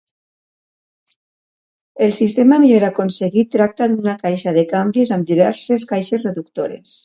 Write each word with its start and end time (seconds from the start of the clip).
El 2.07 2.15
sistema 2.21 2.59
millor 2.65 2.87
aconseguit 2.89 3.53
tracta 3.59 3.91
d'una 3.95 4.17
caixa 4.27 4.57
de 4.59 4.67
canvis 4.75 5.15
amb 5.19 5.33
diverses 5.35 5.89
caixes 5.97 6.31
reductores. 6.31 6.99